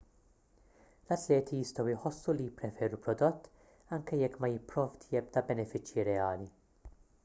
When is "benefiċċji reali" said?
5.53-6.53